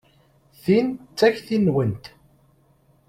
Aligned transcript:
Tin 0.63 0.87
d 0.95 0.99
takti-nwent. 1.17 2.05